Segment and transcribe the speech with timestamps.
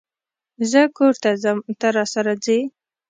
[0.71, 2.59] زه کور ته ځم ته، راسره ځئ؟